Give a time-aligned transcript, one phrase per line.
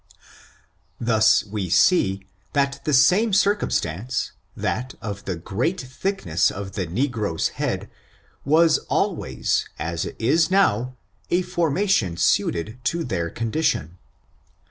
[0.99, 4.31] Thus we see, that the same circumstance—
[4.65, 7.87] that of the great thickness of the negro's head—
[8.43, 10.95] was always^ as it is now,
[11.29, 13.99] a formation suited to their condition.